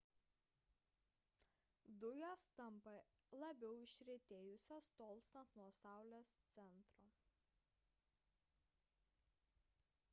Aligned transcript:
dujos 2.03 2.45
tampa 2.59 2.93
labiau 3.43 3.75
išretėjusios 3.81 4.87
tolstant 5.01 5.53
nuo 5.61 5.67
saulės 5.81 6.33
centro 6.55 7.11